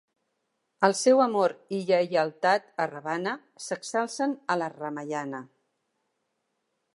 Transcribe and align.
El 0.87 0.93
seu 0.99 1.19
amor 1.25 1.53
i 1.79 1.81
lleialtat 1.89 2.65
a 2.85 2.87
Ravana 2.93 3.35
s'exalcen 3.67 4.35
a 4.55 4.57
la 4.63 4.71
"Ramayana". 4.79 5.45